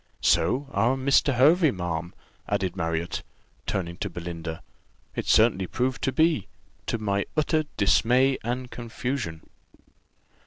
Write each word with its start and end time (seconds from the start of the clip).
So 0.21 0.67
our 0.71 0.95
Mr. 0.97 1.35
Hervey, 1.35 1.69
ma'am," 1.69 2.15
added 2.49 2.75
Marriott, 2.75 3.21
turning 3.67 3.97
to 3.97 4.09
Belinda, 4.09 4.63
"it 5.15 5.27
certainly 5.27 5.67
proved 5.67 6.01
to 6.01 6.11
be, 6.11 6.47
to 6.87 6.97
my 6.97 7.25
utter 7.37 7.65
dismay 7.77 8.39
and 8.43 8.71
confusion." 8.71 9.43